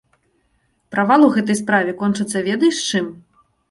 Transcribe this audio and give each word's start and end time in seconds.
Правал 0.95 1.27
у 1.27 1.31
гэтай 1.37 1.61
справе 1.61 1.97
кончыцца 2.03 2.47
ведаеш 2.53 2.85
чым? 2.91 3.17